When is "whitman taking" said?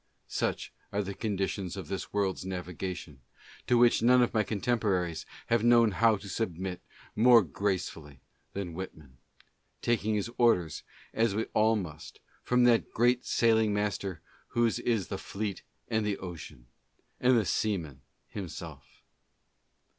8.73-10.15